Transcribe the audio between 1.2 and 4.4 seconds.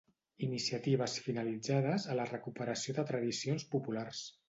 finalitzades a la recuperació de tradicions populars